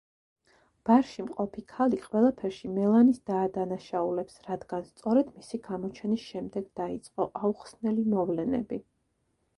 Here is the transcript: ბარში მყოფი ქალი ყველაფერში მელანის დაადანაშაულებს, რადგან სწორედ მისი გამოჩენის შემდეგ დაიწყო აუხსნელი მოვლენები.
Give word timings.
ბარში 0.89 1.25
მყოფი 1.25 1.61
ქალი 1.73 1.99
ყველაფერში 2.05 2.71
მელანის 2.77 3.19
დაადანაშაულებს, 3.31 4.39
რადგან 4.49 4.89
სწორედ 4.89 5.31
მისი 5.37 5.61
გამოჩენის 5.69 6.27
შემდეგ 6.33 6.75
დაიწყო 6.83 7.29
აუხსნელი 7.43 8.11
მოვლენები. 8.17 8.85